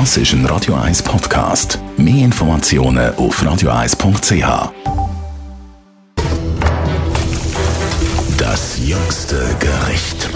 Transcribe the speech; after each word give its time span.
Das 0.00 0.16
ist 0.16 0.32
ein 0.32 0.44
Radio 0.46 0.74
1 0.74 1.04
Podcast. 1.04 1.78
Mehr 1.96 2.24
Informationen 2.24 3.14
auf 3.14 3.40
radio1.ch. 3.40 4.72
Das 8.36 8.80
jüngste 8.84 9.36
Gericht. 9.60 10.30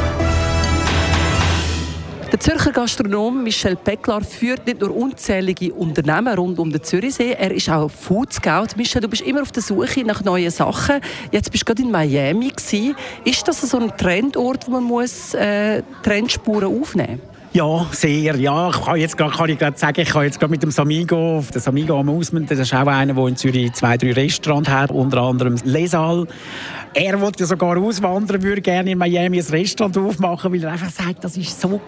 Der 2.31 2.39
Zürcher 2.39 2.71
Gastronom 2.71 3.43
Michel 3.43 3.75
Pecklar 3.75 4.21
führt 4.21 4.65
nicht 4.65 4.81
nur 4.81 4.95
unzählige 4.95 5.75
Unternehmen 5.75 6.39
rund 6.39 6.61
um 6.61 6.71
den 6.71 6.85
Zürichsee, 6.85 7.33
er 7.33 7.51
ist 7.51 7.69
auch 7.69 7.91
Food 7.91 8.33
Scout. 8.33 8.77
Michel, 8.77 9.01
du 9.01 9.09
bist 9.09 9.23
immer 9.23 9.43
auf 9.43 9.51
der 9.51 9.65
Suche 9.65 10.05
nach 10.05 10.23
neuen 10.23 10.53
Sachen. 10.53 11.01
Jetzt 11.33 11.51
bist 11.51 11.63
du 11.63 11.75
gerade 11.75 11.83
in 11.83 11.91
Miami. 11.91 12.53
Ist 13.25 13.49
das 13.49 13.61
so 13.63 13.81
ein 13.81 13.91
Trendort, 13.97 14.69
wo 14.69 14.71
man 14.71 14.85
muss, 14.85 15.35
äh, 15.35 15.83
Trendspuren 16.05 16.81
aufnehmen 16.81 17.21
muss? 17.27 17.38
Ja, 17.59 17.85
sehr. 17.91 18.37
Ja, 18.37 18.71
ich 18.71 18.81
kann 18.81 18.97
jetzt 18.99 19.19
grad, 19.19 19.33
kann 19.33 19.51
ich 19.51 19.59
gerade 19.59 19.77
sagen, 19.77 20.01
ich 20.01 20.11
kann 20.11 20.23
jetzt 20.23 20.39
gerade 20.39 20.53
mit 20.53 20.63
dem 20.63 20.71
Samigo, 20.71 21.45
der 21.53 21.61
Samigo 21.61 21.99
am 21.99 22.09
Ausmund, 22.09 22.49
das 22.49 22.61
ist 22.61 22.73
auch 22.73 22.87
einer, 22.87 23.15
der 23.15 23.27
in 23.27 23.35
Zürich 23.35 23.73
zwei, 23.73 23.97
drei 23.97 24.13
Restaurants 24.13 24.69
hat, 24.69 24.93
unter 24.93 25.23
anderem 25.23 25.57
Lesal. 25.65 26.29
Er 26.95 27.21
wollte 27.21 27.47
sogar 27.47 27.77
auswandern, 27.77 28.45
würde 28.45 28.61
gerne 28.61 28.93
in 28.93 28.99
Miami 28.99 29.41
ein 29.41 29.47
Restaurant 29.47 29.99
aufmachen, 29.99 30.53
weil 30.53 30.63
er 30.63 30.71
einfach 30.71 30.91
sagt, 30.91 31.25
das 31.25 31.37
ist 31.37 31.61
so 31.61 31.81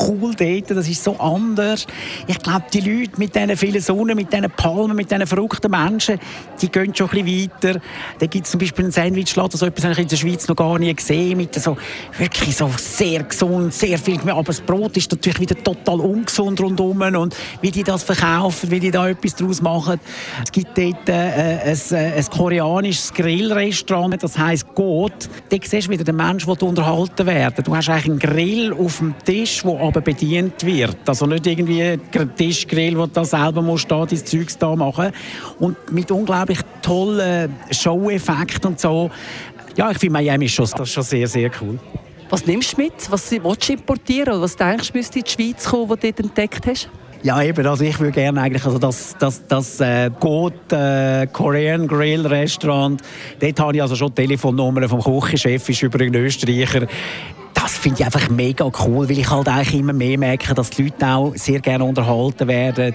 cool 0.00 0.34
dort, 0.34 0.70
das 0.70 0.88
ist 0.88 1.02
so 1.02 1.16
anders. 1.18 1.86
Ich 2.26 2.38
glaube, 2.38 2.64
die 2.72 2.80
Leute 2.80 3.12
mit 3.18 3.34
diesen 3.34 3.56
vielen 3.56 3.80
Sonnen, 3.80 4.16
mit 4.16 4.32
diesen 4.32 4.50
Palmen, 4.50 4.96
mit 4.96 5.10
diesen 5.10 5.26
verrückten 5.26 5.70
Menschen, 5.70 6.18
die 6.60 6.70
gehen 6.70 6.94
schon 6.94 7.10
ein 7.10 7.24
bisschen 7.24 7.50
weiter. 7.50 7.80
Da 8.18 8.26
gibt 8.26 8.44
es 8.46 8.52
zum 8.52 8.60
Beispiel 8.60 8.84
einen 8.86 8.92
Sandwichladen, 8.92 9.58
so 9.58 9.66
etwas 9.66 9.84
habe 9.84 9.92
ich 9.92 9.98
in 10.00 10.08
der 10.08 10.16
Schweiz 10.16 10.48
noch 10.48 10.56
gar 10.56 10.78
nie 10.78 10.94
gesehen, 10.94 11.36
mit 11.36 11.54
so 11.54 11.76
wirklich 12.18 12.56
so 12.56 12.70
sehr 12.76 13.22
gesund, 13.22 13.72
sehr 13.72 13.98
viel 13.98 14.22
mehr. 14.22 14.34
Aber 14.34 14.44
das 14.44 14.60
Brot 14.60 14.96
ist 14.96 15.10
natürlich 15.10 15.40
wieder 15.40 15.56
total 15.62 16.00
ungesund 16.00 16.60
rundherum 16.60 17.00
und 17.00 17.36
wie 17.60 17.70
die 17.70 17.84
das 17.84 18.02
verkaufen, 18.02 18.70
wie 18.70 18.80
die 18.80 18.90
da 18.90 19.08
etwas 19.08 19.34
draus 19.34 19.62
machen. 19.62 20.00
Es 20.42 20.52
gibt 20.52 20.76
dort 20.76 21.08
äh, 21.08 21.12
ein, 21.12 21.78
äh, 21.90 22.12
ein 22.16 22.26
koreanisches 22.30 23.12
Grillrestaurant, 23.14 24.22
das 24.22 24.38
heisst 24.38 24.74
Got. 24.74 25.28
Da 25.48 25.56
siehst 25.62 25.88
du 25.88 25.92
wieder 25.92 26.04
den 26.04 26.16
Menschen, 26.16 26.52
der 26.52 26.68
unterhalten 26.68 27.26
werden. 27.26 27.64
Du 27.64 27.74
hast 27.74 27.88
eigentlich 27.88 28.06
einen 28.06 28.18
Grill 28.18 28.72
auf 28.72 28.98
dem 28.98 29.14
Tisch, 29.24 29.64
wo 29.68 29.78
aber 29.78 30.00
bedient 30.00 30.64
wird. 30.64 30.96
Also 31.06 31.26
nicht 31.26 31.46
irgendwie 31.46 31.82
ein 31.82 32.34
Tischgrill, 32.36 32.96
wo 32.98 33.06
du 33.06 33.24
selber 33.24 33.60
musst 33.60 33.90
da 33.90 34.06
dein 34.06 34.24
Zeugs 34.24 34.56
da 34.56 34.74
machen 34.74 35.12
und 35.58 35.92
mit 35.92 36.10
unglaublich 36.10 36.58
tollen 36.82 37.54
Show-Effekten 37.70 38.70
und 38.70 38.80
so. 38.80 39.10
Ja, 39.76 39.90
ich 39.90 39.98
finde 39.98 40.14
Miami 40.14 40.46
ist 40.46 40.52
schon, 40.52 40.64
das 40.64 40.80
ist 40.80 40.92
schon 40.92 41.02
sehr, 41.02 41.28
sehr 41.28 41.50
cool. 41.60 41.78
Was 42.30 42.46
nimmst 42.46 42.76
du 42.76 42.82
mit? 42.82 42.92
Was 43.10 43.30
willst 43.30 43.68
du 43.68 43.72
importieren? 43.74 44.34
Oder 44.34 44.42
was 44.42 44.56
denkst 44.56 44.90
du, 44.90 44.98
müsste 44.98 45.18
in 45.18 45.24
die 45.24 45.30
Schweiz 45.30 45.64
kommen, 45.66 45.88
was 45.90 46.00
du 46.00 46.06
dort 46.06 46.20
entdeckt 46.20 46.66
hast? 46.66 46.88
Ja, 47.22 47.42
eben, 47.42 47.66
also 47.66 47.84
ich 47.84 47.98
würde 47.98 48.12
gerne 48.12 48.40
eigentlich, 48.40 48.64
also 48.64 48.78
das, 48.78 49.16
das, 49.18 49.44
das 49.46 49.80
äh, 49.80 50.08
Goat 50.20 50.72
äh, 50.72 51.26
Korean 51.26 51.88
Grill 51.88 52.24
Restaurant, 52.24 53.02
dort 53.40 53.60
habe 53.60 53.74
ich 53.74 53.82
also 53.82 53.96
schon 53.96 54.14
Telefonnummern 54.14 54.88
vom 54.88 55.00
Kochchef, 55.00 55.68
ist 55.68 55.82
übrigens 55.82 56.16
Österreicher 56.16 56.86
das 57.60 57.76
finde 57.76 58.00
ich 58.00 58.04
einfach 58.04 58.28
mega 58.30 58.70
cool, 58.86 59.08
weil 59.08 59.18
ich 59.18 59.28
halt 59.28 59.48
eigentlich 59.48 59.80
immer 59.80 59.92
mehr 59.92 60.16
merke, 60.16 60.54
dass 60.54 60.70
die 60.70 60.84
Leute 60.84 61.06
auch 61.06 61.32
sehr 61.34 61.58
gerne 61.60 61.84
unterhalten 61.84 62.46
werden. 62.46 62.94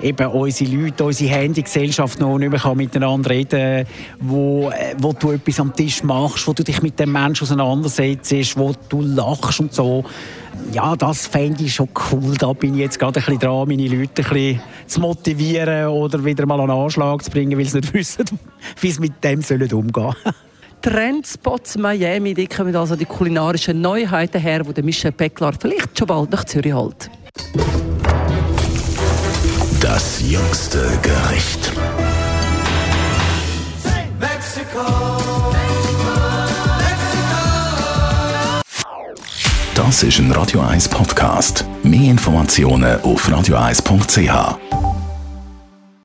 Eben 0.00 0.26
unsere 0.28 0.70
Leute, 0.70 1.04
unsere 1.04 1.30
Handygesellschaft 1.30 2.20
noch 2.20 2.38
nicht 2.38 2.50
mehr 2.50 2.74
miteinander 2.74 3.30
reden 3.30 3.86
wo, 4.20 4.70
äh, 4.70 4.94
wo 4.98 5.12
du 5.12 5.32
etwas 5.32 5.58
am 5.58 5.74
Tisch 5.74 6.02
machst, 6.04 6.46
wo 6.46 6.52
du 6.52 6.62
dich 6.62 6.80
mit 6.80 6.98
dem 7.00 7.10
Menschen 7.10 7.44
auseinandersetzt, 7.44 8.56
wo 8.56 8.72
du 8.88 9.02
lachst 9.02 9.58
und 9.58 9.74
so. 9.74 10.04
Ja, 10.72 10.94
das 10.94 11.26
fände 11.26 11.64
ich 11.64 11.74
schon 11.74 11.88
cool. 12.12 12.36
Da 12.38 12.52
bin 12.52 12.74
ich 12.74 12.80
jetzt 12.80 12.98
gerade 13.00 13.18
ein 13.18 13.24
bisschen 13.24 13.40
dran, 13.40 13.66
meine 13.66 13.88
Leute 13.88 14.22
ein 14.22 14.28
bisschen 14.28 14.60
zu 14.86 15.00
motivieren 15.00 15.88
oder 15.88 16.24
wieder 16.24 16.46
mal 16.46 16.60
einen 16.60 16.70
Anschlag 16.70 17.24
zu 17.24 17.30
bringen, 17.32 17.58
weil 17.58 17.64
sie 17.64 17.80
nicht 17.80 17.92
wissen, 17.94 18.24
wie 18.80 18.90
sie 18.92 19.00
mit 19.00 19.24
dem 19.24 19.40
umgehen 19.40 19.92
sollen. 19.92 20.34
Trendspots 20.84 21.78
Miami, 21.78 22.34
die 22.34 22.46
kommen 22.46 22.76
also 22.76 22.94
die 22.94 23.06
kulinarischen 23.06 23.80
Neuheiten 23.80 24.38
her, 24.38 24.62
die 24.64 24.82
Michel 24.82 25.12
Pecklar 25.12 25.54
vielleicht 25.58 25.98
schon 25.98 26.06
bald 26.06 26.30
nach 26.30 26.44
Zürich 26.44 26.74
holt. 26.74 27.10
Das 29.80 30.20
jüngste 30.20 30.80
Gericht. 31.00 31.72
Das 39.74 40.02
ist 40.02 40.18
ein 40.18 40.30
Radio 40.32 40.60
1 40.60 40.90
Podcast. 40.90 41.64
Mehr 41.82 42.10
Informationen 42.10 43.00
auf 43.00 43.26
radio1.ch. 43.26 44.73